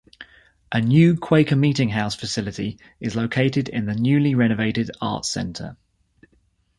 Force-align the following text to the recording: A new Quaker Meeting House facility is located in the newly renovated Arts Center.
A 0.71 0.81
new 0.81 1.15
Quaker 1.15 1.55
Meeting 1.55 1.89
House 1.89 2.15
facility 2.15 2.79
is 2.99 3.15
located 3.15 3.69
in 3.69 3.85
the 3.85 3.93
newly 3.93 4.33
renovated 4.33 4.89
Arts 4.99 5.29
Center. 5.29 5.77